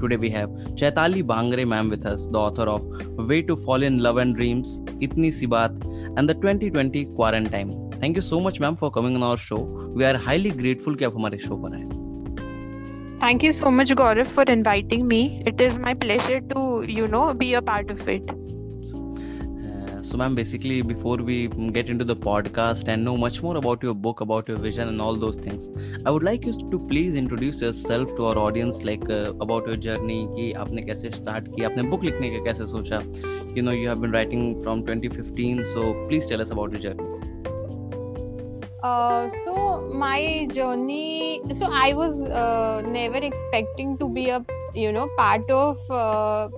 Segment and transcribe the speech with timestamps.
[0.00, 2.84] Today we have Chaitali Bhangre ma'am with us, the author of
[3.28, 5.76] Way to Fall in Love and Dreams, Itni Si Baat,
[6.16, 7.72] and the 2020 Quarantine.
[8.00, 9.58] Thank you so much ma'am for coming on our show.
[9.94, 11.86] We are highly grateful कि आप हमारे show पर आए.
[13.20, 15.42] Thank you so much, Gaurav, for inviting me.
[15.44, 18.30] It is my pleasure to, you know, be a part of it.
[20.07, 23.83] Uh, so ma'am basically before we get into the podcast and know much more about
[23.83, 25.67] your book about your vision and all those things
[26.05, 29.77] i would like you to please introduce yourself to our audience like uh, about your
[29.87, 33.01] journey कि आपने कैसे start किया आपने book लिखने का कैसे सोचा
[33.57, 37.11] you know you have been writing from 2015 so please tell us about your journey
[38.83, 39.53] Uh, so
[39.93, 41.41] my journey.
[41.57, 46.49] So I was uh, never expecting to be a, you know, part of uh,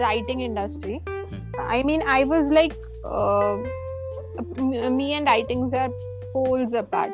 [0.00, 1.02] writing industry.
[1.59, 3.57] I mean, I was like, uh,
[4.89, 5.89] me and writings are
[6.33, 7.11] poles apart.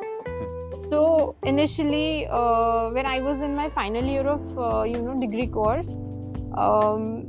[0.90, 5.48] So initially, uh, when I was in my final year of, uh, you know, degree
[5.48, 5.90] course,
[6.56, 7.28] um,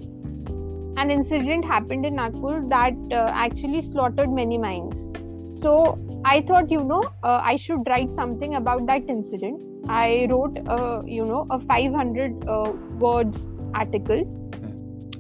[0.97, 4.97] an incident happened in Nagpur that uh, actually slaughtered many minds.
[5.63, 9.61] So I thought, you know, uh, I should write something about that incident.
[9.89, 13.39] I wrote, uh, you know, a 500 uh, words
[13.75, 14.23] article.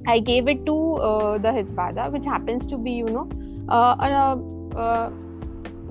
[0.08, 3.28] I gave it to uh, the Hitbada, which happens to be, you know,
[3.68, 5.10] uh, a, uh,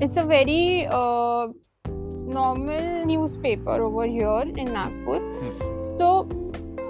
[0.02, 1.48] it's a very uh,
[1.88, 5.20] normal newspaper over here in Nagpur.
[6.00, 6.28] So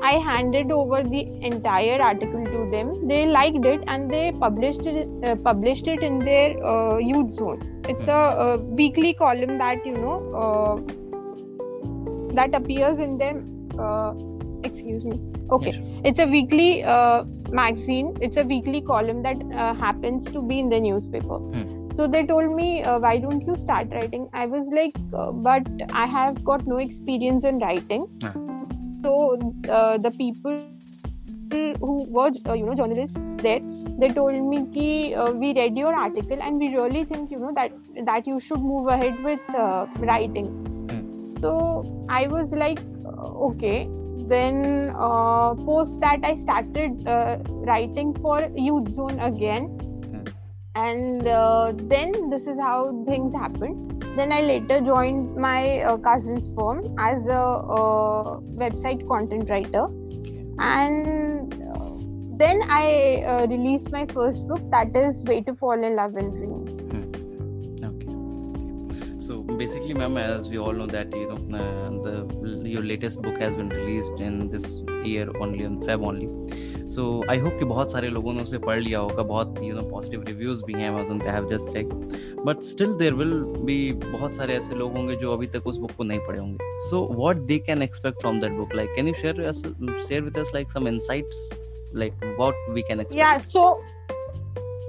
[0.01, 3.07] I handed over the entire article to them.
[3.09, 5.09] They liked it and they published it.
[5.25, 7.81] Uh, published it in their uh, youth zone.
[7.89, 10.75] It's a, a weekly column that you know uh,
[12.35, 13.43] that appears in their.
[13.77, 14.13] Uh,
[14.63, 15.19] excuse me.
[15.49, 16.01] Okay, Yes.
[16.03, 18.13] it's a weekly uh, magazine.
[18.21, 21.39] It's a weekly column that uh, happens to be in the newspaper.
[21.95, 24.29] So they told me, uh, why don't you start writing?
[24.33, 28.07] I was like, uh, but I have got no experience in writing.
[28.23, 28.33] Ah.
[29.03, 30.59] So uh, the people
[31.51, 33.59] who were, uh, you know, journalists there,
[33.97, 37.51] they told me ki, uh, we read your article and we really think, you know,
[37.55, 37.71] that
[38.05, 40.51] that you should move ahead with uh, writing.
[41.41, 42.79] So I was like,
[43.51, 43.89] okay.
[44.27, 49.77] Then uh, post that I started uh, writing for Youth Zone again
[50.77, 56.49] and uh, then this is how things happened then i later joined my uh, cousin's
[56.57, 57.43] firm as a
[57.77, 59.85] uh, website content writer
[60.17, 60.45] Okay.
[60.59, 61.93] and uh,
[62.43, 66.33] then i uh, released my first book that is way to fall in love and
[66.33, 66.76] dreams.
[69.27, 73.41] So basically, ma'am, as we all know that you know uh, the your latest book
[73.41, 74.67] has been released in this
[75.03, 76.29] year only on Feb only.
[76.89, 79.83] So I hope कि बहुत सारे लोगों ने उसे पढ़ लिया होगा बहुत you know
[79.95, 81.91] positive reviews भी हैं Amazon पे have just checked.
[82.49, 83.35] But still there will
[83.71, 87.15] be बहुत सारे ऐसे लोग होंगे जो अभी तक उस बुक को नहीं पढ़े होंगे.
[87.23, 88.77] What they can expect from that book?
[88.81, 89.61] Like, can you share us
[90.07, 91.43] share with us like some insights,
[92.05, 93.19] like what we can expect?
[93.23, 93.67] yeah so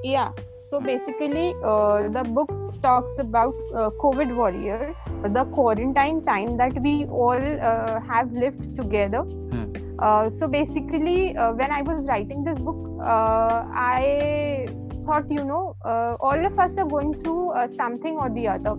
[0.04, 0.30] yeah
[0.70, 4.96] so basically uh, the book talks about uh, covid warriors
[5.36, 9.22] the quarantine time that we all uh, have lived together.
[9.22, 9.72] Hmm.
[9.98, 14.66] uh, so basically uh, when i was writing this book uh, i
[15.04, 18.76] thought you know uh, all of us are going through uh, something or the other.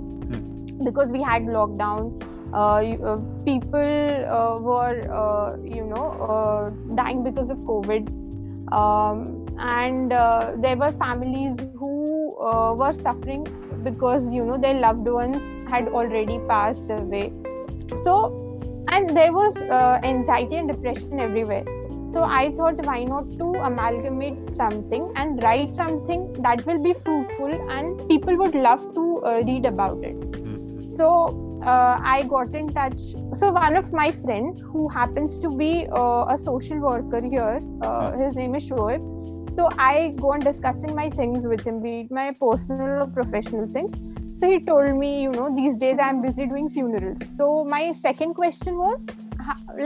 [0.83, 2.23] Because we had lockdown
[2.53, 6.05] uh, uh, people uh, were uh, you know
[6.35, 8.07] uh, dying because of covid.
[8.71, 13.45] Um, and uh, there were families who uh, were suffering
[13.83, 17.31] because you know their loved ones had already passed away
[18.03, 18.15] so
[18.91, 21.63] and there was uh, anxiety and depression everywhere
[22.13, 27.53] so i thought why not to amalgamate something and write something that will be fruitful
[27.77, 30.57] and people would love to uh, read about it Hmm.
[30.97, 31.09] so
[31.63, 32.99] uh, i got in touch
[33.41, 35.71] so one of my friend who happens to be
[36.01, 38.21] uh, a social worker here uh, Hmm.
[38.23, 39.07] his name is shoaib
[39.59, 43.67] so i go on discussing my things with him be it my personal or professional
[43.77, 43.97] things.
[44.41, 47.25] So he told me you know these days i'm busy doing funerals.
[47.39, 49.05] So my second question was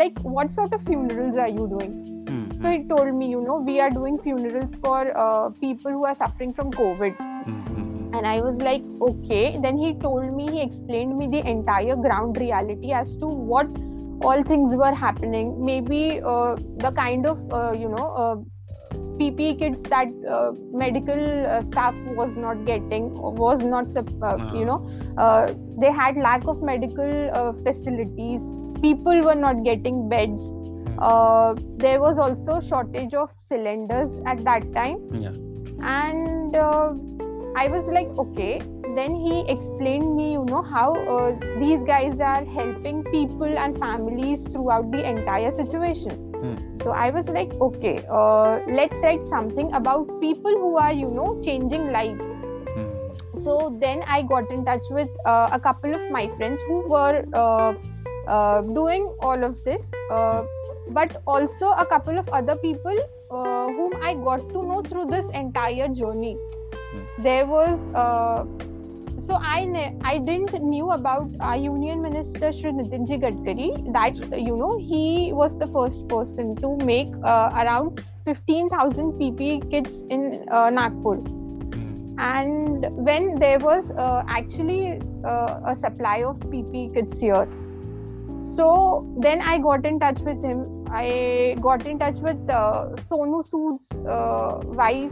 [0.02, 1.96] like what sort of funerals are you doing?
[2.28, 6.06] Hmm, so he told me you know we are doing funerals for uh, people who
[6.12, 7.18] are suffering from covid.
[7.24, 8.16] Hmm, hmm, hmm.
[8.16, 9.44] and i was like okay.
[9.68, 13.84] Then he told me he explained me the entire ground reality as to what
[14.22, 15.54] all things were happening.
[15.74, 18.10] Maybe uh, the kind of uh, you know
[18.94, 24.66] uh, PPE kits that uh, medical uh, staff was not getting, was not, uh, you
[24.66, 24.88] know,
[25.18, 28.42] uh, they had lack of medical uh, facilities.
[28.82, 30.52] People were not getting beds.
[31.00, 34.98] Uh, there was also shortage of cylinders at that time.
[35.14, 35.32] Yeah.
[35.82, 36.56] And
[37.56, 38.62] I was like, okay.
[38.96, 40.94] Then he explained me, you know, how
[41.60, 46.33] these guys are helping people and families throughout the entire situation
[46.84, 51.40] so I was like, okay, uh, let's write something about people who are, you know,
[51.42, 52.24] changing lives.
[52.76, 53.44] Hmm.
[53.44, 57.26] So then I got in touch with uh, a couple of my friends who were
[57.34, 57.74] uh,
[58.28, 60.44] uh doing all of this, uh,
[60.90, 62.98] but also a couple of other people
[63.32, 66.38] uh, whom I got to know through this entire journey.
[66.74, 67.22] Hmm.
[67.22, 67.80] There was
[69.26, 74.18] so I ne- I didn't knew about our Union Minister Shri Nitinji Gadkari that
[74.48, 80.46] you know he was the first person to make uh, around 15,000 PPE kits in
[80.50, 81.16] uh, Nagpur.
[81.16, 82.20] Hmm.
[82.20, 87.48] And when there was uh, actually uh, a supply of PPE kits here,
[88.58, 90.86] so then I got in touch with him.
[90.92, 95.12] I got in touch with uh, Sonu Sood's uh, wife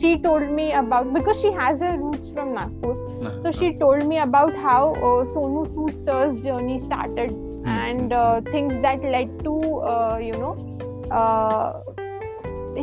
[0.00, 2.92] she told me about because she has her roots from Nagpur.
[2.92, 3.42] Uh-huh.
[3.42, 7.68] So she told me about how uh, Sonu Sood sir's journey started mm-hmm.
[7.68, 10.54] and uh, things that led to uh, you know.
[11.10, 11.80] Uh,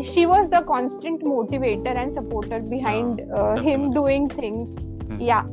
[0.01, 4.67] she was the constant motivator and supporter behind uh, him doing things.
[4.83, 5.21] Mm-hmm.
[5.21, 5.43] Yeah.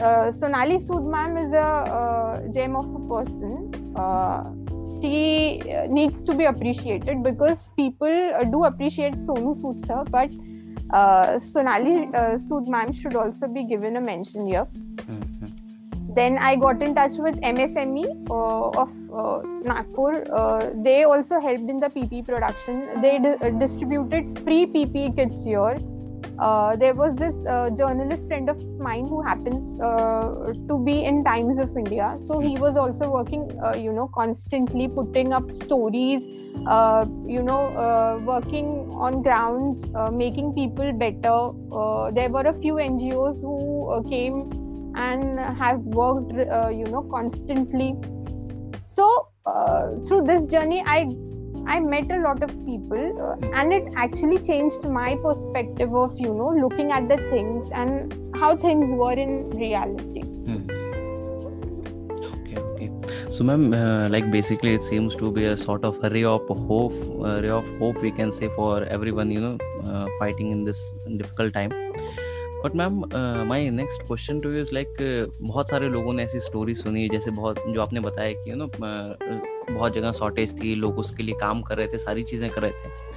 [0.00, 3.72] Uh, Sonali Sood ma'am is a gem of a person
[5.04, 10.30] she needs to be appreciated because people uh, do appreciate Sonu Sood sir, but
[10.90, 14.66] uh, Sonali uh, Sood ma'am should also be given a mention here.
[14.74, 16.14] Mm-hmm.
[16.14, 20.24] Then I got in touch with MSME uh, of uh, Nagpur.
[20.32, 22.88] Uh, they also helped in the PP production.
[23.02, 25.78] They di- uh, distributed free PP kits here.
[26.38, 31.22] Uh, there was this uh, journalist friend of mine who happens uh, to be in
[31.22, 32.16] Times of India.
[32.26, 36.24] So he was also working, you know, constantly putting up stories,
[36.66, 42.12] uh, you know, uh, working on grounds, uh, making people better.
[42.14, 44.50] there were a few NGOs who came
[44.96, 47.94] and have worked, you know, constantly.
[48.96, 49.28] So
[50.06, 51.08] through this journey, I
[51.67, 56.33] I met a lot of people, uh, and it actually changed my perspective of you
[56.33, 60.21] know looking at the things and how things were in reality.
[60.21, 60.63] Hmm.
[62.29, 62.89] Okay, okay.
[63.29, 66.47] So, ma'am, uh, like basically, it seems to be a sort of a ray of
[66.47, 66.97] hope,
[67.33, 70.81] a ray of hope we can say for everyone, you know, uh, fighting in this
[71.17, 71.71] difficult time.
[72.63, 72.95] But ma'am
[73.47, 74.95] my next question to is like
[75.41, 78.67] बहुत सारे लोगों ने ऐसी story सुनी जैसे बहुत जो आपने बताया कि यू नो
[79.70, 82.70] बहुत जगह शॉर्टेज थी लोग उसके लिए काम कर रहे थे सारी चीज़ें कर रहे
[82.70, 83.12] थे।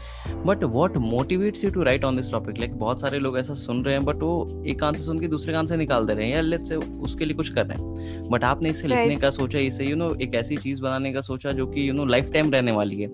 [0.46, 3.84] But what motivates you to write on this topic like बहुत सारे लोग ऐसा सुन
[3.86, 6.28] रहे हैं बट वो एक कान से सुन के दूसरे कान से निकाल दे रहे
[6.28, 9.30] हैं या लेट से उसके लिए कुछ कर रहे हैं। बट आपने इसे लिखने का
[9.32, 11.94] सोचा इसे यू you नो know, एक ऐसी चीज़ बनाने का सोचा जो कि यू
[11.94, 13.10] नो लाइफ टाइम रहने वाली है।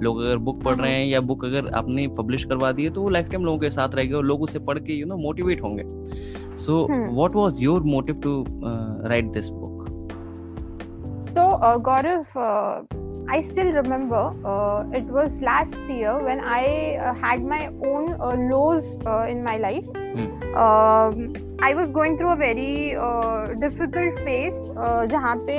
[0.00, 3.02] लोग अगर बुक पढ़ रहे हैं। या बुक अगर आपने पब्लिश करवा दी है तो
[3.02, 5.62] वो लाइफ टाइम लोगों के साथ रहेगी और लोग उसे पढ़ के यू नो मोटिवेट
[5.62, 5.84] होंगे।
[6.56, 8.44] So what was your motive to
[9.08, 9.77] write this book
[11.57, 12.83] uh, Gaurav, uh,
[13.29, 18.35] I still remember uh, it was last year when I uh, had my own uh,
[18.35, 19.85] lows uh, in my life.
[20.15, 20.55] Hmm.
[20.55, 24.53] Um, I was going through a very uh, difficult phase.
[25.13, 25.57] जहाँ पे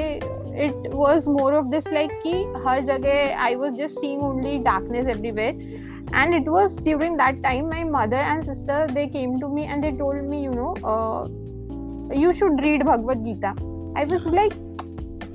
[0.66, 5.06] it was more of this like कि हर जगह I was just seeing only darkness
[5.06, 5.54] everywhere.
[6.12, 9.82] And it was during that time my mother and sister they came to me and
[9.82, 10.74] they told me you know
[12.12, 13.54] you should read Bhagavad Gita.
[13.96, 14.52] I was like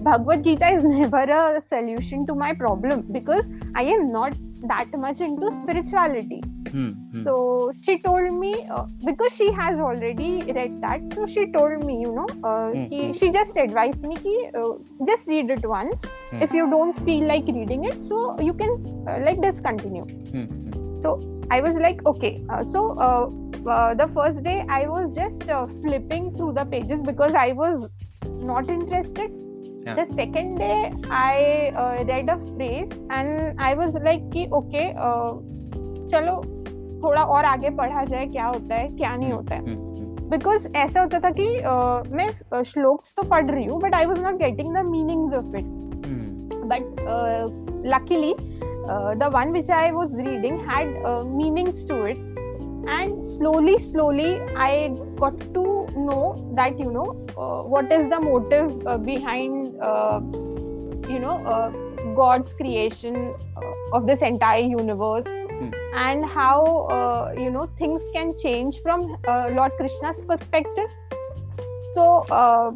[0.05, 4.37] Bhagavad Gita is never a solution to my problem because I am not
[4.69, 6.43] that much into spirituality.
[6.71, 7.25] Hmm, hmm.
[7.25, 11.01] So she told me uh, because she has already read that.
[11.15, 13.13] So she told me, you know, uh, hmm, hmm.
[13.13, 14.73] she just advised me ki, uh,
[15.07, 16.03] just read it once.
[16.31, 16.43] Hmm.
[16.43, 20.05] If you don't feel like reading it, so you can uh, like discontinue.
[20.33, 21.01] Hmm.
[21.03, 21.21] So
[21.51, 22.43] I was like, okay.
[22.51, 25.43] Uh, so uh, the first day I was just
[25.81, 27.89] flipping through the pages because I was
[28.25, 29.31] not interested
[29.87, 29.95] yeah.
[29.95, 35.33] the second day i uh, read a phrase and i was like कि okay uh,
[36.11, 36.37] चलो
[37.03, 39.83] थोड़ा और आगे पढ़ा जाए क्या होता है क्या नहीं होता है
[40.31, 44.23] बिकॉज़ ऐसा होता था कि uh, मैं श्लोक्स तो पढ़ रही हूँ but I was
[44.23, 45.73] not getting the meanings of it
[46.73, 48.35] but luckily
[48.89, 52.19] uh, the one which i was reading had uh, meanings to it
[52.89, 58.87] and slowly slowly i got to know that you know uh, what is the motive
[58.87, 60.21] uh, behind uh,
[61.09, 61.71] you know uh,
[62.15, 65.27] god's creation uh, of this entire universe.
[65.95, 70.91] And how uh, you know things can change from uh, lord krishna's perspective.
[71.95, 72.73] So uh,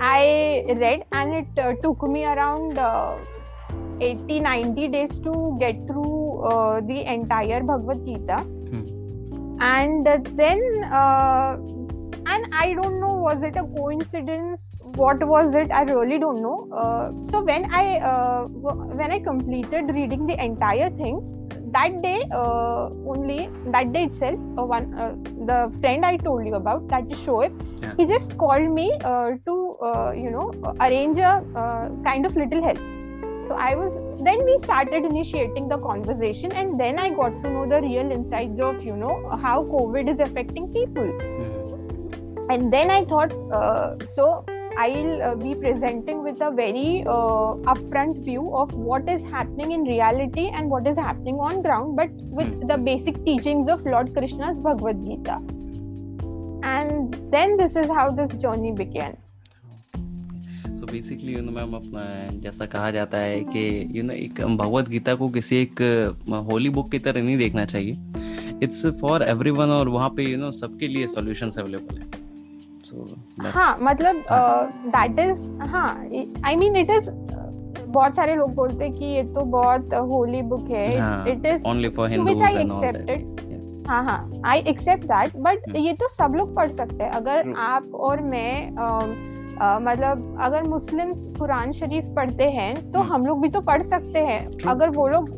[0.00, 3.16] i read and it uh, took me around uh,
[4.00, 8.44] 80 90 days to get through uh, the entire bhagavad gita
[9.60, 10.60] and then
[10.92, 11.56] uh,
[12.26, 14.60] and i don't know was it a coincidence?
[14.80, 15.70] What was it?
[15.72, 16.68] I really don't know.
[16.72, 18.44] Uh, so when i uh,
[19.00, 21.18] when i completed reading the entire thing
[21.72, 25.14] that day uh, only that day itself uh, one uh,
[25.50, 27.94] the friend i told you about that is shoaib Yeah.
[27.96, 29.54] he just called me uh, to
[29.88, 30.46] uh, you know
[30.80, 31.32] arrange a
[31.62, 32.95] uh, kind of little help
[33.56, 33.94] i was
[34.24, 38.60] then we started initiating the conversation and then i got to know the real insights
[38.60, 41.10] of you know how covid is affecting people.
[42.48, 44.44] And then i thought uh, so
[44.78, 49.84] i'll uh, be presenting with a very uh, upfront view of what is happening in
[49.84, 52.10] reality and what is happening on ground but
[52.40, 52.66] with Hmm.
[52.68, 55.40] the basic teachings of lord krishna's bhagavad gita.
[56.62, 59.16] And then this is how this journey began
[60.74, 62.04] so basically you know ma'am अपना
[62.42, 65.82] जैसा कहा जाता है कि you no एक भगवत गीता को किसी एक
[66.50, 67.94] होली बुक की तरह नहीं देखना चाहिए।
[68.62, 72.04] इट्स फॉर एवरीवन और वहाँ पे यू नो सबके लिए सॉल्यूशंस अवेलेबल है।
[72.84, 73.08] सो
[73.54, 74.24] हाँ मतलब
[74.96, 75.88] दैट इज़ हाँ
[76.44, 77.10] आई मीन इट इज़
[77.86, 80.88] बहुत सारे लोग बोलते हैं कि ये तो बहुत होली बुक है।
[81.32, 83.88] It is only for Hindus and all accepted.
[83.88, 85.76] हाँ हाँ आई एक्सेप्ट दैट बट.
[85.76, 89.14] ये तो सब लोग पढ़ सकते हैं। अगर आप और मैं अम,
[89.60, 93.10] अ, मतलब अगर मुस्लिम्स कुरान शरीफ पढ़ते हैं तो Hmm.
[93.12, 94.70] हम लोग भी तो पढ़ सकते हैं True.
[94.70, 95.30] अगर वो लोग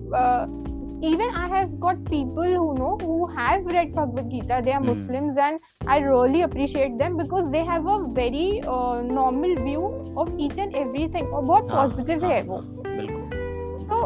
[1.09, 4.57] even I have got people who know who have read Bhagavad Gita.
[4.69, 4.89] They are Hmm.
[4.89, 8.47] Muslims, and I really appreciate them because they have a very
[8.77, 11.29] uh, normal view of each and everything.
[11.29, 12.59] और बहुत हाँ, positive हाँ, है वो.
[12.89, 14.01] बिल्कुल तो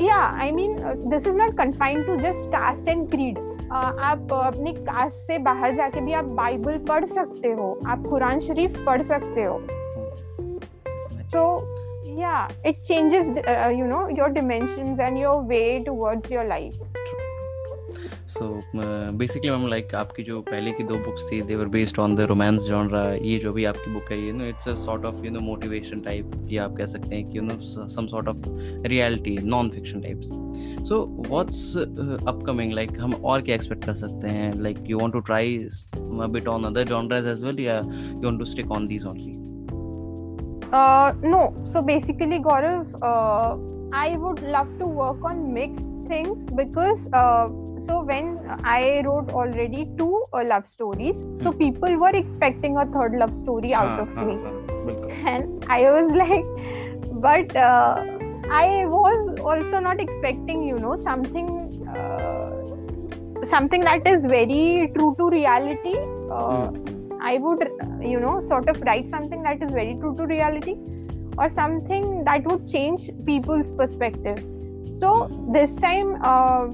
[0.00, 3.38] yeah, I mean, uh, this is not confined to just caste and creed.
[3.38, 8.40] Uh, आप अपनी कास्ट से बाहर जाके भी आप बाइबल पढ़ सकते हो, आप कुरान
[8.40, 9.58] शरीफ पढ़ सकते हो।
[11.34, 11.42] तो
[12.20, 13.26] या it changes
[13.78, 16.72] you know your dimension and your way towards your life
[18.26, 22.14] so basically ma'am like आपकी जो पहले की दो बुक्स थी they were based on
[22.16, 25.24] the romance genre ये जो भी आपकी बुक है you know it's a sort of
[25.24, 28.36] you know motivation type या आप कह सकते हैं कि you know some sort of
[28.86, 30.28] reality non fiction types
[30.88, 34.52] so what's upcoming like हम और क्या एक्सपेक्ट कर सकते हैं?
[34.60, 38.44] Like you want to try bit on other genres as well या you want to
[38.44, 39.40] stick on these only
[40.72, 41.54] uh, no.
[41.72, 43.56] So basically gaurav uh,
[43.92, 47.48] i would love to work on mixed things because uh,
[47.86, 51.42] so when I wrote already two uh, love stories, hmm.
[51.42, 55.28] so people were expecting a third love story ah, out ah, of ah, me, ah,
[55.32, 56.44] and I was like,
[57.26, 58.04] but uh,
[58.50, 61.48] I was also not expecting, you know, something,
[61.88, 65.96] uh, something that is very true to reality.
[66.30, 67.22] Uh, hmm.
[67.22, 67.68] I would,
[68.00, 70.76] you know, sort of write something that is very true to reality,
[71.38, 74.38] or something that would change people's perspective.
[75.00, 75.52] So hmm.
[75.52, 76.68] this time uh,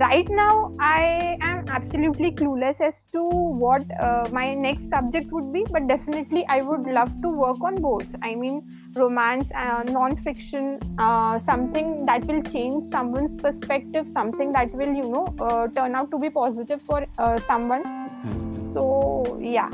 [0.00, 3.22] right now i am absolutely clueless as to
[3.62, 7.80] what uh, my next subject would be but definitely i would love to work on
[7.82, 8.06] both.
[8.22, 8.62] I mean
[8.94, 15.26] romance uh, non-fiction uh, something that will change someone's perspective something that will you know
[15.40, 17.84] uh, turn out to be positive for uh, someone.
[17.84, 18.74] Mm-hmm.
[18.74, 19.70] So yeah.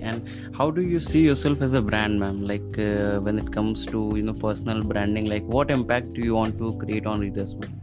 [0.00, 2.42] And how do you see yourself as a brand ma'am?
[2.42, 6.34] Like uh, when it comes to you know personal branding like what impact do you
[6.34, 7.80] want to create on readers ma'am?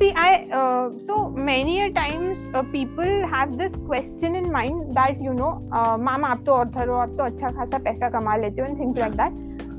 [0.00, 1.16] see i uh, so
[1.48, 6.26] many a times uh, people have this question in mind that you know uh, mom
[6.30, 9.16] aap to author ho aap to acha khasa paisa kama lete ho and things like
[9.22, 9.38] that.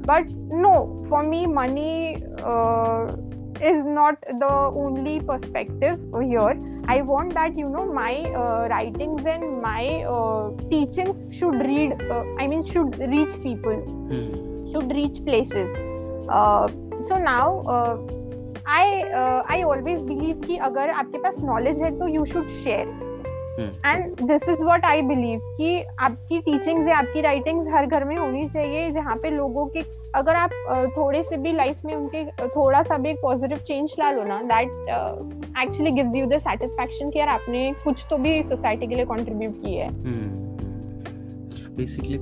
[0.10, 0.32] But
[0.66, 0.76] no
[1.10, 1.96] for me money
[2.52, 3.02] uh,
[3.72, 5.98] is not the only perspective
[6.30, 6.54] here.
[6.94, 8.14] I want that you know my
[8.44, 9.82] uh, writings and my
[10.14, 14.32] uh, teachings should read uh, i mean should reach people hmm.
[14.72, 15.78] should reach places.
[16.40, 16.68] Uh,
[17.10, 17.94] so now uh,
[18.68, 23.12] i uh, i always believe कि अगर आपके पास knowledge है तो you should share
[23.86, 28.04] and this is what I believe believe कि आपकी teachings या आपकी राइटिंग्स हर घर
[28.04, 29.84] में होनी चाहिए जहाँ पे लोगों के
[30.16, 33.58] अगर आप uh, थोड़े से भी लाइफ में उनके uh, थोड़ा सा भी एक पॉजिटिव
[33.58, 34.68] चेंज ला लो ना that
[35.64, 39.62] actually gives you the satisfaction कि यार आपने कुछ तो भी सोसाइटी के लिए कंट्रीब्यूट
[39.66, 39.92] किया है.
[41.82, 42.20] Basically,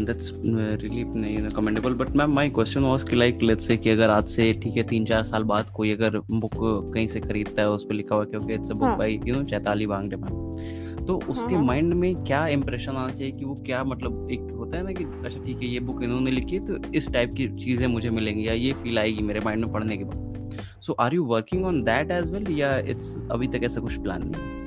[0.00, 1.94] that's really you know commendable.
[1.94, 4.82] But ma'am, my question was कि like let's say कि अगर आज से ठीक है
[4.88, 6.54] तीन चार साल बाद कोई अगर बुक
[6.94, 9.34] कहीं से खरीदता है उस पर लिखा हुआ क्योंकि इट्स अ बुक हाँ। By you
[9.34, 13.54] know Chaitali Bangde ma'am तो उसके हाँ। माइंड में क्या इंप्रेशन आना चाहिए कि वो
[13.66, 16.64] क्या मतलब एक होता है ना कि अच्छा ठीक है ये बुक इन्होंने लिखी है
[16.66, 19.96] तो इस टाइप की चीज़ें मुझे मिलेंगी या ये फील आएगी मेरे माइंड में पढ़ने
[19.96, 23.80] के बाद so are you working on that as well या इट्स अभी तक ऐसा
[23.80, 24.63] कुछ प्लान नहीं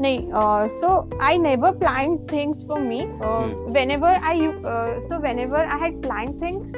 [0.00, 0.88] नहीं so
[1.22, 4.50] I never plan things for me whenever I
[5.08, 6.72] so whenever I had plan things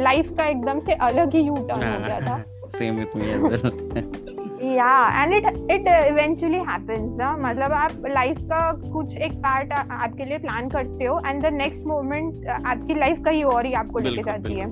[0.00, 3.44] life का एकदम से अलग ही यू टर्न हो गया था। Same with me as
[3.44, 8.60] well या and it it eventually happens ना मतलब आप लाइफ का
[8.92, 13.30] कुछ एक पार्ट आपके लिए प्लान करते हो एंड द नेक्स्ट मोमेंट आपकी लाइफ का
[13.30, 14.66] कहीं और ही आपको लेके जाती है।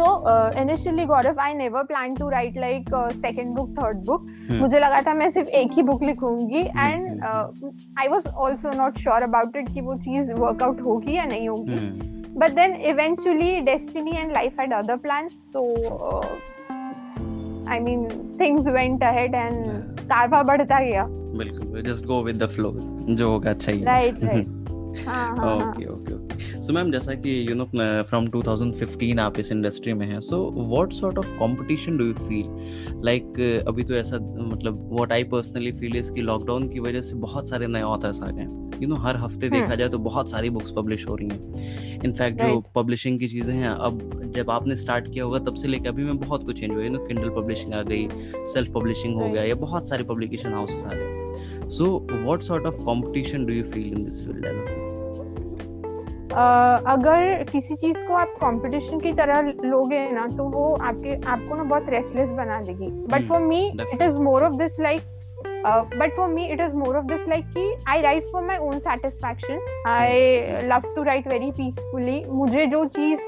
[0.00, 0.08] So
[0.60, 5.14] initially Gaurav I never plan to write like second book third book मुझे लगा था
[5.14, 9.80] मैं सिर्फ़ एक ही बुक लिखूँगी and I was also not sure about it कि
[9.80, 11.78] वो चीज़ वर्कआउट होगी या नहीं होगी।
[12.38, 15.62] But then eventually destiny and life had other plans तो
[17.70, 18.06] I mean
[18.40, 19.64] things went ahead and
[20.02, 21.06] कारवा बढ़ता गया।
[21.38, 22.72] बिल्कुल just go with the flow
[23.10, 24.46] जो होगा अच्छा ही right right
[24.98, 26.60] okay okay okay.
[26.62, 27.64] So ma'am जैसा कि यू नो
[28.02, 33.00] फ्रॉम 2015 आप इस इंडस्ट्री में हैं so what sort of competition do you feel
[33.04, 37.16] like अभी तो ऐसा मतलब what I personally feel is कि लॉकडाउन की वजह से
[37.16, 38.46] बहुत सारे नए ऑथर्स आ गए
[38.82, 42.42] यू नो हर हफ़्ते देखा जाए तो बहुत सारी बुक्स पब्लिश हो रही हैं। इनफैक्ट
[42.42, 46.04] जो पब्लिशिंग की चीज़ें हैं अब जब आपने स्टार्ट किया होगा तब से लेकर अभी
[46.04, 48.08] में बहुत कुछ चेंज हुआ यू नो किंडल पब्लिशिंग आ गई
[48.52, 52.80] सेल्फ पब्लिशिंग हो गया या बहुत सारे पब्लिकेशन हाउसेस आ गए। So what sort of
[52.82, 54.87] competition do you feel in this field as a
[56.38, 61.62] अगर किसी चीज़ को आप कंपटीशन की तरह लोगे ना तो वो आपके आपको ना
[61.62, 65.00] बहुत रेस्टलेस बना देगी। But for me it is more of this like
[65.98, 68.78] but for me it is more of this like कि I write for my own
[68.78, 73.20] satisfaction I love to write very peacefully मुझे जो चीज़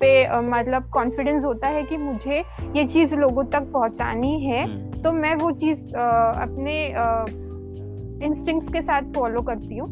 [0.00, 2.44] पे मतलब confidence होता है कि मुझे
[2.76, 5.02] ये चीज़ लोगों तक पहुंचानी है hmm.
[5.04, 6.74] तो मैं वो चीज़ अपने
[8.26, 9.88] इंस्टिंक्ट्स uh, के साथ फॉलो करती हूँ।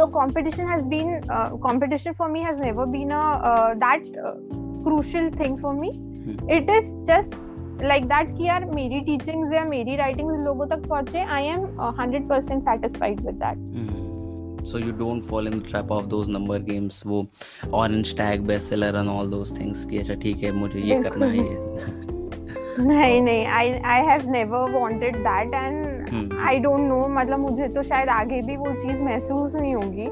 [0.00, 4.34] So competition has been uh, competition for me has never been a uh, that uh,
[4.84, 6.36] crucial thing for me hmm.
[6.58, 7.36] it is just
[7.90, 12.64] like that कि यार मेरी टीचिंग्स या मेरी राइटिंग्स लोगों तक पहुँचे I am 100%
[12.68, 14.64] satisfied with that hmm.
[14.70, 17.22] so you don't fall in the trap of those number games वो
[17.82, 21.48] orange tag bestseller and all those things कि अच्छा ठीक है मुझे ये करना है
[22.88, 25.89] नहीं नहीं I I have never wanted that and
[26.40, 30.08] I don't know मतलब मुझे तो शायद आगे भी वो चीज़ महसूस नहीं होगी।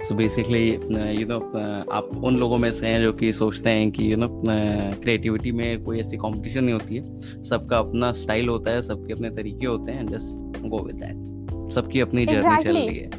[0.00, 1.38] सो बेसिकली यू नो
[1.92, 5.82] आप उन लोगों में से हैं जो कि सोचते हैं कि यू नो क्रिएटिविटी में
[5.84, 9.92] कोई ऐसी कंपटीशन नहीं होती है। सबका अपना स्टाइल होता है सबके अपने तरीके होते
[9.92, 12.64] हैं जस्ट गो विद दैट सबकी अपनी जर्नी exactly.
[12.64, 13.10] चल रही है।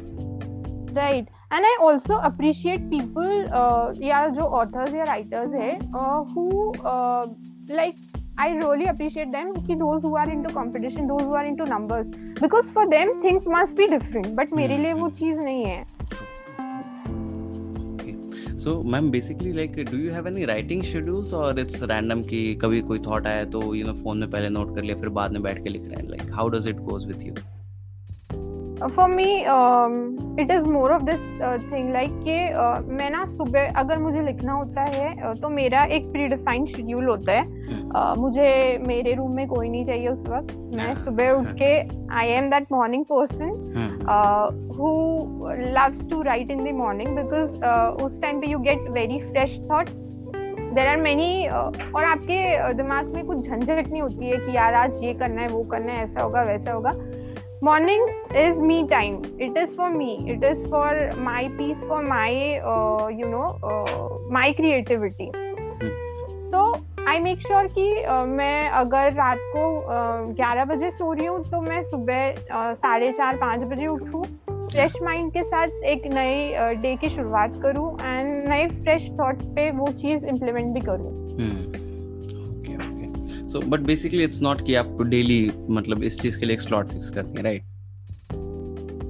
[0.94, 5.72] Right and I also appreciate people या जो ऑथर्स या राइटर्स है
[6.34, 6.72] who
[7.70, 7.94] like
[8.42, 12.08] I really appreciate them कि those who are into competition, those who are into numbers,
[12.40, 14.34] because for them things must be different.
[14.40, 15.84] But मेरे लिए वो चीज़ नहीं है.
[18.64, 22.80] So, ma'am, basically, like, do you have any writing schedules or it's random कि कभी
[22.90, 25.42] कोई thought आया तो you know phone में पहले note कर लिया फिर बाद में
[25.42, 27.34] बैठ के लिख रहे हैं like how does it goes with you?
[28.86, 29.24] For me
[30.42, 31.20] it is more of this
[31.72, 35.82] thing like कि uh, मैं ना सुबह अगर मुझे लिखना होता है uh, तो मेरा
[35.84, 37.44] एक प्री डिफाइंड शेड्यूल होता है।
[37.88, 41.72] uh, मुझे मेरे रूम में कोई नहीं चाहिए उस वक्त। मैं सुबह उठ के
[42.14, 43.50] I am that morning person
[44.78, 44.88] who.
[45.76, 47.64] Loves to write in the morning because
[48.04, 50.04] उस टाइम पे you get very fresh thoughts
[50.74, 54.98] there are many और आपके दिमाग में कुछ झंझट नहीं होती है कि यार आज
[55.02, 56.92] ये करना है वो करना है ऐसा होगा वैसा होगा।
[57.62, 59.22] Morning is me time.
[59.38, 60.28] It is for me.
[60.28, 65.28] It is for my peace for my uh, you know uh, my creativity.
[66.54, 66.62] तो
[67.08, 69.68] आई मेक श्योर कि uh, मैं अगर रात को
[70.32, 74.24] ग्यारह uh, बजे सो रही हूँ तो मैं सुबह uh, साढ़े चार पाँच बजे उठूँ।
[74.72, 79.70] फ्रेश माइंड के साथ एक नए डे की शुरुआत करूँ एंड नए फ्रेश थॉट्स पे
[79.78, 81.81] वो चीज़ इम्प्लीमेंट भी करूँ। Hmm.
[83.52, 86.86] So but basically it's not कि आप डेली मतलब इस चीज़ के लिए एक स्लॉट
[86.86, 87.62] फिक्स करती हैं राइट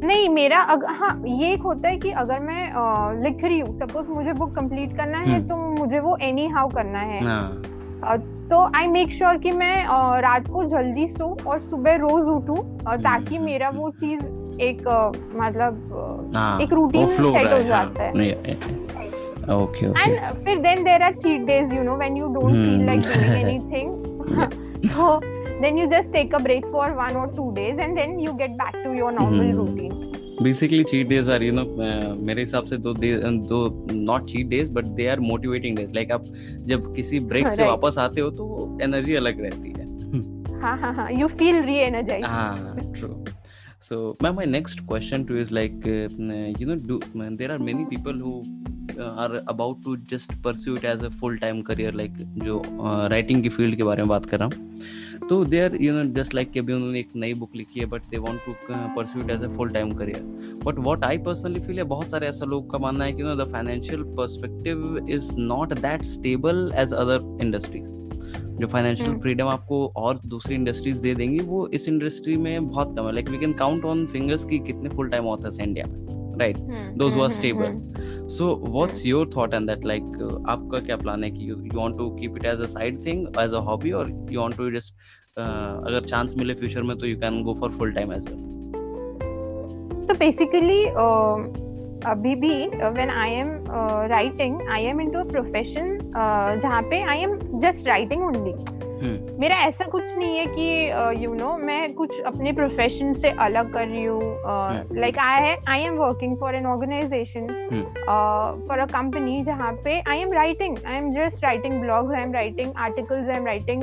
[0.05, 3.77] नहीं मेरा अग, हाँ ये एक होता है कि अगर मैं आ, लिख रही हूँ
[3.79, 8.77] सपोज़ मुझे बुक कंप्लीट करना है तो मुझे वो एनी हाउ करना है। आ, तो
[8.77, 12.57] आई मेक श्योर कि मैं आ, रात को जल्दी सो और सुबह रोज उठूं
[12.99, 14.27] ताकि मेरा वो चीज़
[14.61, 14.89] एक
[15.37, 18.13] मतलब एक रूटीन सेट हो जाता है।
[19.49, 22.65] okay and फिर then there are cheat days you know when you don't hmm.
[22.65, 24.12] feel like doing anything.
[24.91, 25.21] So
[25.61, 28.57] then you just take a break for one or two days and then you get
[28.57, 29.59] back to your normal mm-hmm.
[29.59, 33.61] routine basically cheat days are you know uh, मेरे हिसाब से दो दो
[33.93, 36.25] not cheat days but they are motivating days like आप
[36.73, 39.91] जब किसी break से वापस आते हो तो एनर्जी अलग रहती है
[40.63, 43.15] हाँ हाँ हाँ you feel re-energized हाँ true
[43.81, 46.09] so my, my next question to you is like uh,
[46.59, 48.43] you know do man, there are many people who
[49.01, 52.13] are about to just pursue it as a full time career like
[52.45, 52.63] जो
[53.11, 55.93] writing uh, की field के बारे में बात कर रहा हूँ। तो they are you
[55.95, 58.55] know just like अभी उन्होंने एक नई बुक लिखी है but they want to
[58.97, 60.23] pursue it as a full time career
[60.65, 63.35] but what I personally feel है बहुत सारे ऐसा लोग का मानना है कि no
[63.37, 67.95] the financial perspective is not that stable as other industries
[68.53, 72.95] जो फाइनेंशियल फ्रीडम हम्म। आपको और दूसरी इंडस्ट्रीज़ दे देंगी वो इस इंडस्ट्री में बहुत
[72.97, 75.87] कम है। Like we can count on fingers की कितने फुल टाइम ऑथर्स हैं इंडिया
[75.87, 76.59] में। Right
[76.99, 77.81] those were stable
[78.37, 80.05] so what's your thought and that like
[80.49, 83.55] आपका क्या प्लान है कि you want to keep it as a side thing as
[83.55, 84.95] a hobby और you want to just
[85.39, 88.51] अगर chance मिले future में तो you can go for full time as well
[90.07, 91.69] so basically uh,
[92.07, 93.49] अभी भी when I am
[94.11, 95.99] writing I am into a profession
[96.63, 98.53] जहाँ पे I am just writing only
[99.03, 99.41] hmm.
[99.41, 103.13] मेरा ऐसा कुछ नहीं है कि you uh, know you know, मैं कुछ अपने प्रोफेशन
[103.15, 108.83] से अलग कर रही हूँ like I I am working for an organization for a
[108.83, 108.87] hmm.
[108.87, 109.45] Company hmm.
[109.45, 113.37] जहाँ पे I am writing I am just writing blog I am writing articles I
[113.37, 113.83] am writing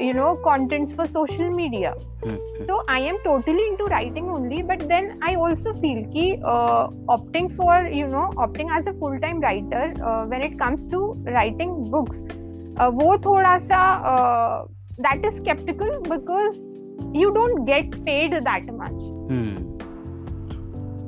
[0.00, 1.92] you know contents for social media
[2.66, 6.32] तो I am totally into writing only but then I also feel की
[7.12, 9.94] opting for you know opting as a full time writer
[10.30, 12.22] when it comes to writing books
[12.78, 12.90] uh,
[13.26, 13.80] thoda sa
[14.14, 14.66] uh,
[14.98, 16.56] that is skeptical because
[17.14, 18.98] you don't get paid that much
[19.32, 19.56] mm.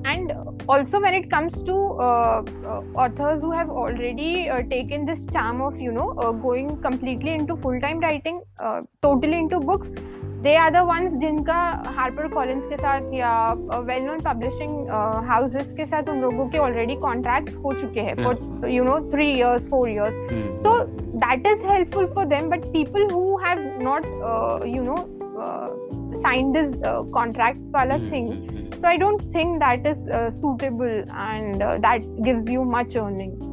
[0.04, 0.32] and
[0.68, 1.74] also when it comes to
[2.08, 6.80] uh, uh, authors who have already uh, taken this charm of you know uh, going
[6.80, 9.90] completely into full time writing uh, totally into books
[10.42, 11.56] they are the ones जिनका
[11.96, 13.32] Harper Collins के साथ या
[13.80, 14.88] well known publishing
[15.26, 19.30] houses के साथ उन लोगों के already contract हो चुके हैं for you know three
[19.30, 20.78] years four years so
[21.16, 24.06] that is helpful for them but people who have not
[24.66, 24.96] you know
[26.18, 26.74] sign this
[27.14, 28.28] contract वाला thing
[28.72, 33.49] so I don't think that is suitable and that gives you much earning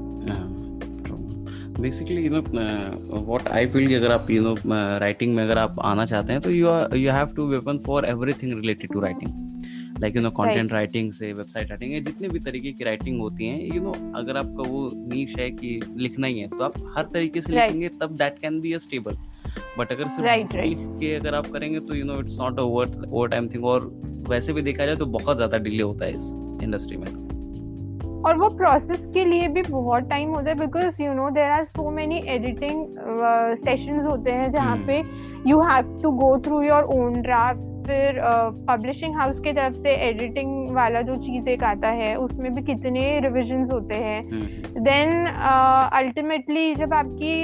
[1.81, 4.55] basically you know what I feel कि अगर आप you know
[4.99, 8.53] writing में अगर आप आना चाहते हैं तो you you have to weapon for everything
[8.53, 9.45] related to writing
[10.01, 13.47] like you know content writing से वेबसाइट राइटिंग है जितने भी तरीके की राइटिंग होती
[13.47, 17.05] हैं यू नो अगर आपका वो नीच है कि लिखना ही है तो आप हर
[17.13, 17.73] तरीके से right.
[17.73, 19.17] लिखेंगे तब that can be a stable
[19.79, 20.99] but अगर सिर्फ़ right, right.
[20.99, 23.89] के अगर आप करेंगे तो you know it's not a over time thing और
[24.29, 27.26] वैसे भी देखा जाए तो बहुत ज़्यादा डिले होता है इस इंडस्ट्री में तो।
[28.25, 31.65] और वो प्रोसेस के लिए भी बहुत टाइम होता है because you know there are
[31.65, 32.85] so many editing
[33.65, 34.87] sessions होते हैं जहाँ hmm.
[34.87, 38.19] पे you have to go through your own draft फिर
[38.67, 42.61] पब्लिशिंग uh, हाउस की तरफ़ से एडिटिंग वाला जो चीज़ एक आता है उसमें भी
[42.63, 44.23] कितने रिविजन होते हैं
[44.79, 45.93] देन hmm.
[45.93, 47.35] अल्टीमेटली uh, जब आपकी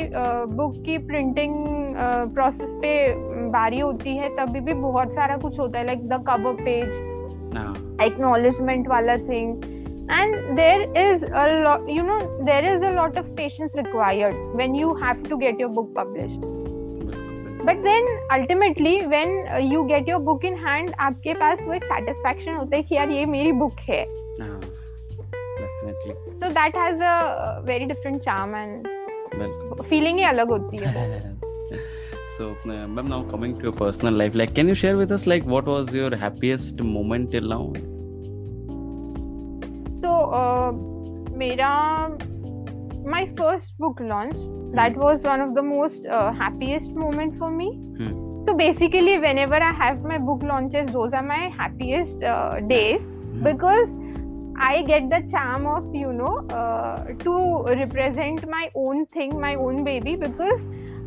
[0.56, 1.56] बुक uh, की प्रिंटिंग
[2.34, 6.24] प्रोसेस uh, पे बारी होती है तभी भी बहुत सारा कुछ होता है like the
[6.28, 7.12] cover page
[8.04, 9.62] acknowledgement वाला thing
[10.11, 14.75] and there is a lot you know there is a lot of patience required when
[14.75, 16.47] you have to get your book published
[17.65, 21.85] but then ultimately when uh, you get your book in hand आपके पास वो एक
[21.93, 24.05] satisfaction होता है कि यार ये मेरी book है
[26.41, 28.89] so that has a very different charm and
[29.91, 31.37] feeling ही अलग होती है
[32.39, 35.27] so uh, ma'am now coming to your personal life like can you share with us
[35.27, 37.63] like what was your happiest moment till now
[40.24, 40.94] Uh,
[41.38, 41.70] मेरा
[43.12, 44.36] my first book launch
[44.76, 46.08] that was one of the most
[46.42, 47.72] happiest moment for me
[48.46, 52.26] so basically whenever I have my book launches those are my happiest
[52.70, 53.08] days
[53.44, 54.02] because
[54.56, 59.84] I get the charm of you know uh, to represent my own thing, my own
[59.84, 60.60] baby because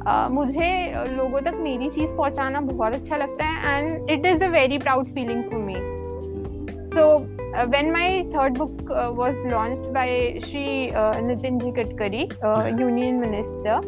[0.04, 4.42] uh, मुझे uh, लोगों तक मेरी चीज़ पहुँचाना बहुत अच्छा लगता है and it is
[4.42, 5.76] a very proud feeling for me.
[5.76, 6.66] Hmm.
[6.96, 7.06] So
[7.54, 13.20] uh, when my third book uh, was launched by Sri uh, Nitinji Gadkari, uh, Union
[13.20, 13.80] Minister,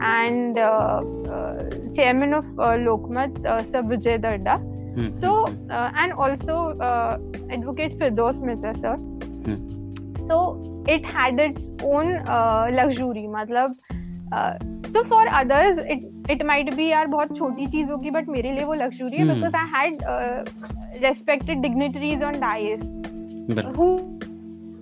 [0.00, 4.58] and uh, uh, Chairman of uh, Lokmat, uh, Sir Vijay Darda.
[4.94, 5.20] Hmm.
[5.20, 6.76] So, uh, and also
[7.50, 8.96] Advocate Firdos Mehta, sir.
[8.96, 10.28] Hmm.
[10.28, 13.26] So, it had its own luxury.
[13.28, 13.74] Matlab,
[14.92, 18.64] so, for others, it it might be यार बहुत छोटी चीज़ होगी but मेरे लिए
[18.64, 19.98] वो luxury है because I had
[21.02, 22.80] respected dignitaries on dais
[23.78, 23.96] who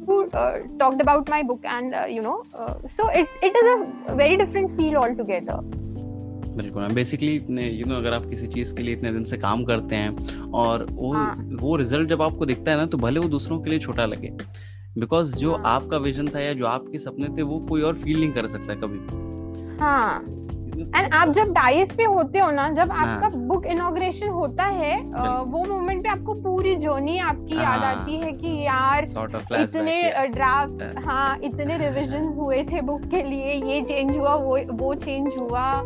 [0.07, 3.69] who uh, talked about my book and uh, you know uh, so it it is
[3.73, 5.59] a very different feel altogether.
[6.57, 7.37] बिल्कुल basically
[7.69, 10.87] you know अगर आप किसी चीज़ के लिए इतने दिन से काम करते हैं और
[10.91, 11.49] वो हाँ.
[11.53, 14.31] वो रिज़ल्ट जब आपको दिखता है ना तो भले वो दूसरों के लिए छोटा लगे।
[14.99, 15.63] बिकॉज़ जो हाँ.
[15.67, 18.75] आपका विजन था या जो आपके सपने थे वो कोई और फील नहीं कर सकता
[18.75, 18.99] कभी
[19.81, 20.25] हाँ।
[20.77, 23.07] एंड आप जब डाइस पे होते हो ना जब हाँ.
[23.07, 25.01] आपका बुक इनोग्रेशन होता है
[25.45, 27.65] वो मोमेंट पे आपको पूरी जर्नी आपकी हाँ.
[27.65, 29.05] याद आती है कि यार
[29.61, 34.95] इतने ड्राफ्ट हाँ इतने रिविजन हुए थे बुक के लिए ये चेंज हुआ वो वो
[34.95, 35.83] चेंज हुआ।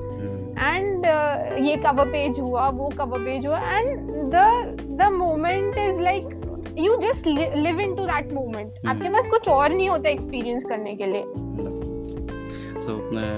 [0.58, 1.58] And hmm.
[1.58, 3.98] uh, ये कवर पेज हुआ वो कवर पेज हुआ। And
[4.34, 4.36] the
[5.00, 6.24] the moment is like
[6.78, 11.06] you just live into that moment आपके पास कुछ और नहीं होता एक्सपीरियंस करने के
[11.06, 11.22] लिए।
[12.84, 12.96] सो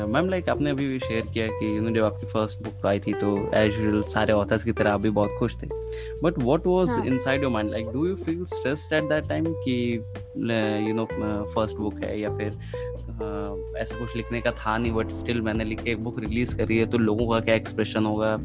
[0.08, 3.00] मैम लाइक आपने अभी भी शेयर किया कि यू नो जब आपकी फ़र्स्ट बुक आई
[3.00, 5.66] थी तो एज यूजुअल सारे ऑथर्स की तरह आप भी बहुत खुश थे।
[6.22, 9.76] But what was inside your mind like do you feel stressed at that time कि
[10.88, 11.04] यू नो
[11.54, 15.64] फ़र्स्ट बुक है या फिर uh, ऐसा कुछ लिखने का था नहीं बट स्टिल मैंने
[15.64, 18.38] लिख के एक बुक रिलीज़ करी है तो लोगों का क्या एक्सप्रेशन होगा?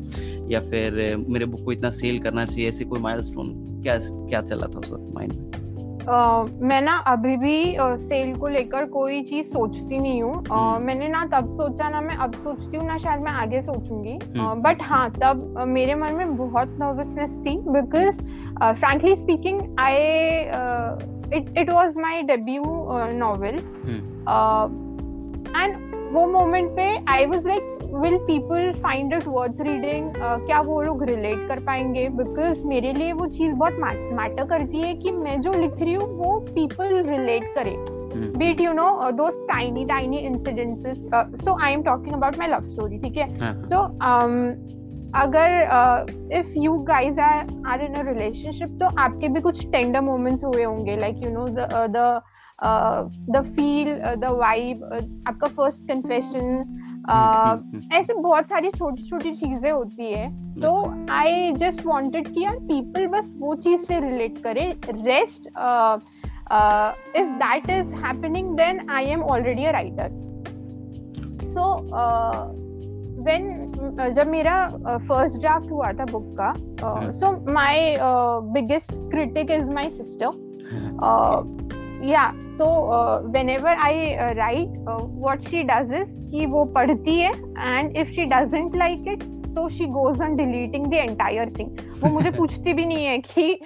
[0.49, 4.41] या फिर uh, मेरे बुक को इतना सेल करना चाहिए ऐसी कोई माइलस्टोन क्या क्या
[4.41, 5.60] चला था उस वक्त माइंड में?
[6.01, 10.51] Uh, मैं ना अभी भी सेल uh, को लेकर कोई चीज़ सोचती नहीं हूँ। uh,
[10.51, 14.17] हम्म। मैंने ना तब सोचा ना मैं अब सोचती हूँ ना शायद मैं आगे सोचूँगी।
[14.61, 18.21] बट हाँ तब मेरे मन में बहुत नर्वसनेस थी because
[18.61, 19.95] frankly speaking I
[21.37, 22.63] it it was my debut
[23.19, 23.59] novel
[25.55, 25.75] and
[26.13, 31.03] वो मोमेंट पे I was like will people find it worth reading क्या वो लोग
[31.03, 32.07] रिलेट कर पाएँगे?
[32.17, 33.73] बिकॉज़ मेरे लिए वो चीज़ बहुत
[34.13, 37.75] मैटर करती है कि मैं जो लिख रही हूँ वो पीपल रिलेट करे।
[38.37, 41.05] बीट यू नो दो tiny tiny incidences
[41.45, 43.27] so I am talking about my love story ठीक है?
[43.63, 43.83] सो
[45.19, 45.49] अगर
[46.33, 50.63] if you guys are are in a relationship तो आपके भी कुछ टेंडर मोमेंट्स हुए
[50.63, 52.21] होंगे like you know the
[53.29, 54.83] the feel the vibe
[55.27, 60.29] आपका फ़र्स्ट कन्फेशन ऐसे बहुत सारी छोटी छोटी चीज़ें होती है।
[60.61, 60.73] तो
[61.11, 65.47] आई जस्ट वॉन्टेड कि यार पीपल बस वो चीज़ से रिलेट करे। Rest
[67.17, 70.09] if that is happening then I am already a writer
[71.43, 71.73] so
[73.23, 76.53] when जब मेरा फ़र्स्ट uh, ड्राफ्ट हुआ था बुक का
[77.11, 77.95] so my
[78.53, 80.29] biggest critic is my sister
[82.01, 87.19] yeah so uh, whenever i uh, write uh, what she does is कि वो पढ़ती
[87.19, 87.31] है
[87.71, 92.09] and if she doesn't like it तो she goes on deleting the entire thing वो
[92.09, 93.59] मुझे पूछती भी नहीं है कि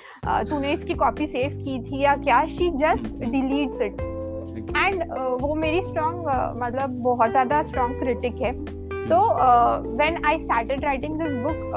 [0.50, 4.02] तूने इसकी कॉपी सेव की थी या क्या she just deletes it
[4.78, 5.04] and
[5.42, 6.30] वो मेरी स्ट्रॉन्ग
[6.64, 8.54] मतलब बहुत ज़्यादा स्ट्रॉन्ग क्रिटिक है
[9.06, 9.18] तो
[9.98, 11.74] when I started writing this book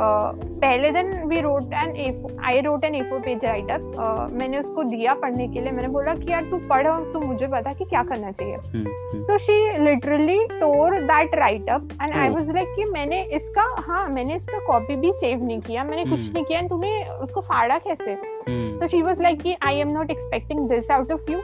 [0.61, 2.07] पहले दिन we wrote an A
[2.45, 5.89] I wrote an A four page write up मैंने उसको दिया पढ़ने के लिए। मैंने
[5.89, 8.57] बोला कि यार तू पढ़ तो मुझे बता कि क्या करना चाहिए।
[9.27, 14.09] तो she literally tore that write up and I was like कि मैंने इसका हाँ
[14.09, 16.35] मैंने इसका कॉपी भी सेव नहीं किया मैंने कुछ hmm.
[16.35, 18.17] नहीं किया। तूने उसको फाड़ा कैसे.
[18.81, 21.41] तो शी वाज लाइक कि I am not expecting this out of you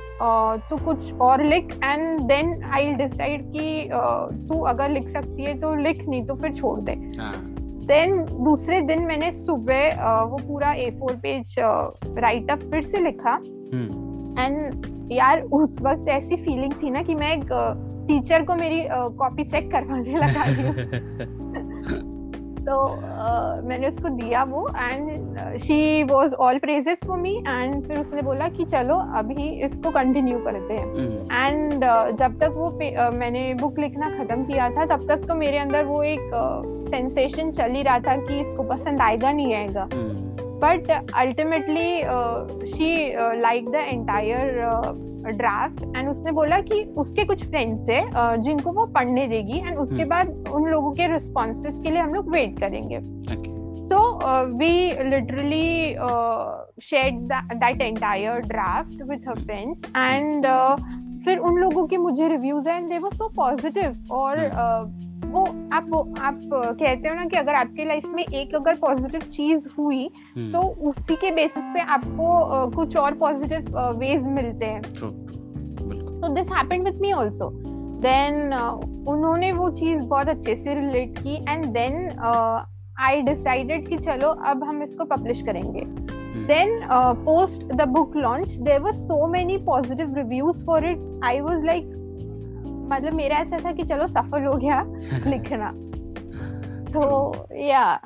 [0.70, 3.90] तू कुछ और लिख एंड देन आई डिसाइड कि
[4.48, 6.94] तू अगर लिख सकती है तो लिख नहीं तो फिर छोड़ दे
[7.86, 13.34] देन। दूसरे दिन मैंने सुबह वो पूरा A four page write up फिर से लिखा
[14.44, 17.48] एंड। यार उस वक्त ऐसी फीलिंग थी ना कि मैं एक
[18.08, 18.80] टीचर को मेरी
[19.18, 20.62] कॉपी चेक करवाने लगा रही
[22.64, 27.98] तो uh, मैंने उसको दिया वो and she was all praises for me and फिर
[28.00, 32.68] उसने बोला कि चलो अभी इसको कंटिन्यू करते हैं। And hmm. uh, जब तक वो
[32.68, 36.30] uh, मैंने बुक लिखना खत्म किया था तब तक तो मेरे अंदर वो एक
[36.90, 39.88] सेंसेशन uh, चल ही रहा था कि इसको पसंद आएगा नहीं आएगा।
[40.64, 41.90] But ultimately
[42.68, 42.94] she
[43.40, 44.42] like the entire
[45.26, 48.02] draft and उसने बोला कि उसके कुछ फ्रेंड्स है
[48.40, 50.10] जिनको वो पढ़ने देगी एंड उसके hmm.
[50.10, 53.00] बाद उन लोगों के रिस्पॉन्सेस के लिए हम लोग वेट करेंगे।
[53.84, 54.18] So
[54.58, 55.94] we literally
[56.82, 57.18] shed
[57.54, 60.46] that entire draft with her friends and
[61.24, 65.86] फिर उन लोगों के मुझे reviews and they were so positive और uh, वो आप
[65.88, 70.08] वो आप कहते हो ना कि अगर आपके लाइफ में एक अगर पॉजिटिव चीज़ हुई
[70.08, 70.52] hmm.
[70.52, 74.82] तो उसी के बेसिस पे आपको कुछ और पॉजिटिव वेज मिलते हैं।
[76.20, 77.50] तो this happened with me also
[78.00, 78.54] then
[79.08, 81.94] उन्होंने वो चीज़ बहुत अच्छे से रिलेट की एंड देन
[83.00, 85.84] आई डिसाइडेड कि चलो अब हम इसको पब्लिश करेंगे।
[86.46, 86.80] Then
[87.24, 91.92] post the book launch there were so many positive reviews for it I was like
[92.84, 94.84] मतलब मेरा ऐसा था कि चलो सफल हो गया
[95.26, 95.72] लिखना।
[96.92, 98.00] तो या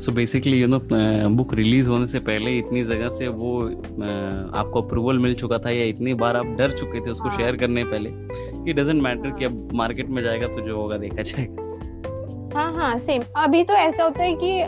[0.00, 0.80] so basically you know
[1.28, 5.70] book release होने से पहले इतनी जगह से वो uh, आपको अप्रूवल मिल चुका था
[5.70, 7.56] या इतनी बार आप डर चुके थे उसको शेयर हाँ.
[7.56, 8.10] करने पहले
[8.64, 11.71] कि डजेंट मैटर कि अब मार्केट में जाएगा तो जो होगा देखा जाएगा।
[12.54, 14.62] हाँ हाँ सेम अभी तो ऐसा होता है कि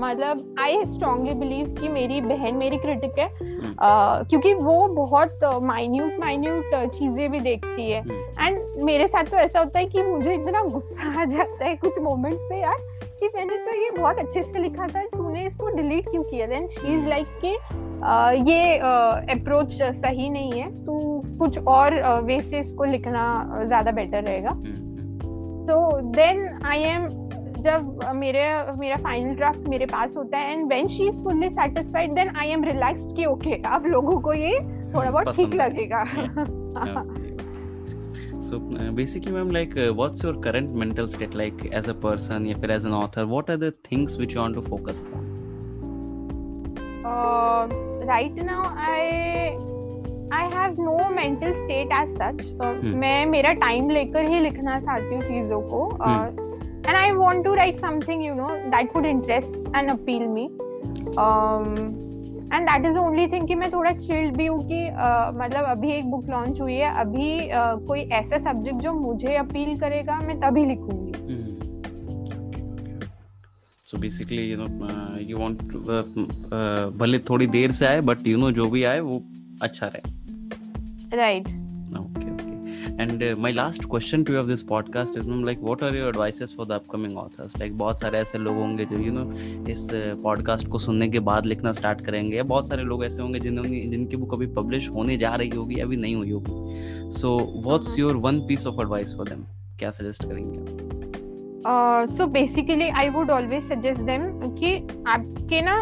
[0.00, 6.18] मतलब आई स्ट्रांगली बिलीव कि मेरी बहन मेरी क्रिटिक है। uh, क्योंकि वो बहुत माइन्यूट
[6.20, 8.00] माइन्यूट चीज़ें भी देखती है।
[8.40, 11.98] एंड मेरे साथ तो ऐसा होता है कि मुझे इतना गुस्सा आ जाता है कुछ
[11.98, 12.76] मोमेंट्स पे यार
[13.20, 16.46] कि मैंने तो ये बहुत अच्छे से लिखा था तूने इसको डिलीट क्यों किया?
[16.46, 17.56] देन शी इज़ लाइक कि
[18.50, 18.76] ये
[19.34, 23.24] अप्रोच uh, सही नहीं है। तू कुछ और वे से इसको लिखना
[23.64, 24.50] ज़्यादा बेटर रहेगा।
[25.64, 27.08] तो देन आई एम
[27.62, 28.42] जब मेरे
[28.78, 32.48] मेरा फाइनल ड्राफ्ट मेरे पास होता है and when she is fully satisfied then I
[32.50, 34.58] am relaxed कि ओके अब लोगों को ये
[34.94, 36.04] थोड़ा बहुत ठीक लगेगा
[38.44, 42.48] so uh, basically ma'am like uh, what's your current mental state like as a person
[42.54, 45.28] if as an author what are the things which you want to focus upon
[47.04, 47.60] uh,
[48.06, 49.04] right now i
[50.34, 55.22] I have no mental state as such मैं मेरा time लेकर ही लिखना चाहती हूँ
[55.22, 56.41] चीज़ों को
[56.86, 60.44] and I want to write something you know that would interest and appeal me
[62.54, 65.90] and that is only thing कि मैं थोड़ा चिल्ड भी हूँ कि uh, मतलब अभी
[65.92, 70.38] एक बुक लॉन्च हुई है। अभी uh, कोई ऐसा सब्जेक्ट जो मुझे अपील करेगा मैं
[70.40, 71.12] तभी लिखूँगी।
[73.84, 74.66] So basically you know
[75.20, 75.62] you want
[76.98, 79.22] भले थोड़ी देर से आए बट यू नो जो भी आए वो
[79.62, 80.20] अच्छा रहे।
[81.14, 81.48] Right.
[81.92, 82.31] Okay okay.
[83.00, 86.12] And my last question to to this podcast is podcast is like, what are your
[86.12, 87.56] advices for the upcoming authors?
[87.56, 89.30] Like, बहुत सारे ऐसे लोग होंगे जो यू नो
[89.68, 93.40] इस पॉडकास्ट को सुनने के बाद लिखना स्टार्ट करेंगे या बहुत सारे लोग ऐसे होंगे
[93.40, 96.52] जिन्होंने, जिनकी बुक अभी पब्लिश होने जा रही होगी, अभी नहीं हुई होगी।
[97.12, 99.44] So what's your one piece of advice for them
[99.78, 101.01] क्या सजेस्ट करेंगे
[101.66, 104.22] so basically I would always suggest them
[104.54, 104.74] कि
[105.08, 105.74] आपके ना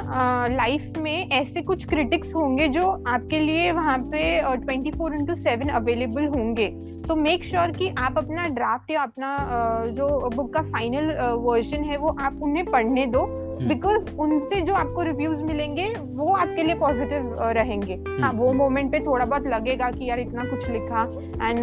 [0.48, 5.34] लाइफ uh, में ऐसे कुछ क्रिटिक्स होंगे जो आपके लिए वहाँ पे twenty four into
[5.34, 6.68] seven available होंगे।
[7.08, 11.76] तो मेक श्योर कि आप अपना ड्राफ्ट या अपना uh, जो बुक का फाइनल वर्जन
[11.76, 16.32] uh, है वो आप उन्हें पढ़ने दो। Because hmm. उनसे जो आपको रिव्यूज़ मिलेंगे वो
[16.34, 20.44] आपके लिए पॉजिटिव रहेंगे। हाँ वो मोमेंट हम्म। पे थोड़ा बहुत लगेगा कि यार इतना
[20.44, 21.02] कुछ लिखा
[21.42, 21.58] एंड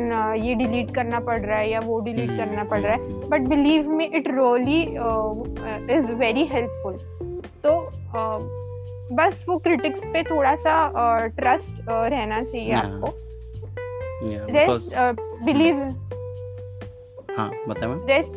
[0.46, 3.90] ये डिलीट करना पड़ रहा है या वो डिलीट करना पड़ रहा है। But believe
[3.90, 4.82] me it really
[5.98, 6.98] is very helpful
[7.66, 7.80] तो
[9.16, 10.76] बस वो क्रिटिक्स पे थोड़ा सा
[11.28, 13.14] ट्रस्ट रहना चाहिए आपको।
[14.24, 14.96] रेस्ट
[15.46, 15.82] बिलीव
[17.38, 18.32] हाँ बताएँ rest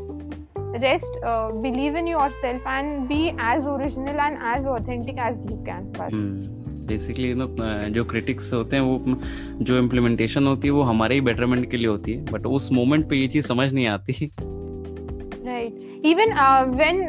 [0.79, 5.93] rest uh, believe in yourself and be as original and as authentic as you can
[5.95, 6.51] first.
[6.87, 7.47] Basically no
[7.95, 9.17] जो क्रिटिक्स होते हैं वो
[9.65, 12.25] जो इम्प्लीमेंटेशन होती है वो हमारे ही बेटरमेंट के लिए होती है.
[12.33, 14.31] बट उस मोमेंट पे ये चीज़ समझ नहीं आती.
[15.47, 16.33] राइट इवन
[16.77, 17.03] व्हेन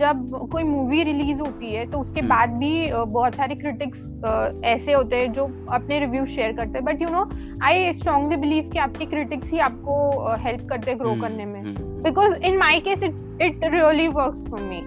[0.00, 2.28] जब कोई मूवी रिलीज़ होती है तो उसके hmm.
[2.28, 6.78] बाद भी uh, बहुत सारे क्रिटिक्स uh, ऐसे होते हैं जो अपने रिव्यू शेयर करते
[6.78, 6.84] हैं.
[6.84, 7.28] But you know
[7.64, 11.22] I strongly believe कि आपके क्रिटिक्स ही आपको हेल्प uh, करते हैं ग्रो hmm.
[11.22, 11.62] करने में.
[11.62, 11.87] Hmm.
[12.02, 14.84] Because in my case it it really works for me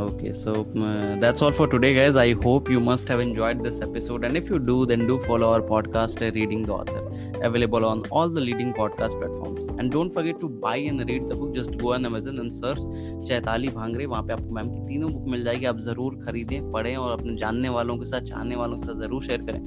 [0.00, 3.80] okay so uh, that's all for today guys i hope you must have enjoyed this
[3.80, 7.02] episode and if you do then do follow our podcast uh, reading the author
[7.42, 11.34] available on all the leading podcast platforms and don't forget to buy and read the
[11.34, 12.80] book just go on amazon and search
[13.28, 16.96] Chaitali Bhangare वहाँ पे आपको ma'am की तीनों book मिल जाएगी आप ज़रूर खरीदें पढ़ें
[16.96, 19.60] और अपने जानने वालों के साथ चाहने वालों के साथ ज़रूर शेयर करें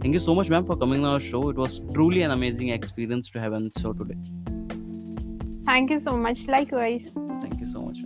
[0.00, 1.48] Thank you so much, ma'am, for coming on our show.
[1.50, 4.16] It was truly an amazing experience to have on the show today.
[5.66, 6.46] Thank you so much.
[6.46, 7.10] Likewise.
[7.40, 7.98] Thank you so much.